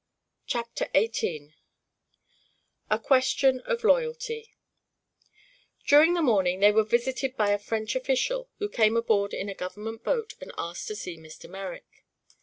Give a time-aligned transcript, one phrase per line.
[0.47, 1.53] CHAPTER XVIII
[2.89, 4.55] A QUESTION OF LOYALTY
[5.85, 9.53] During the morning they were visited by a French official who came aboard in a
[9.53, 11.47] government boat and asked to see Mr.
[11.47, 12.03] Merrick.